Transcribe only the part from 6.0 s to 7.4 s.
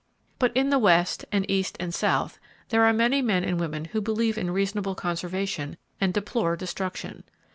deplore destruction.